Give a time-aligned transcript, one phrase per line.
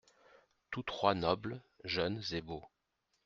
[0.71, 2.65] Tous trois nobles, jeunes et beaux.